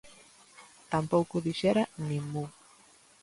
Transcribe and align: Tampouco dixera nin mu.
Tampouco 0.91 1.33
dixera 1.47 1.83
nin 2.07 2.23
mu. 2.31 2.45